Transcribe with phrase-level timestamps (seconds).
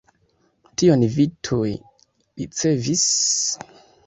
[0.81, 3.05] Tion vi tuj ricevis.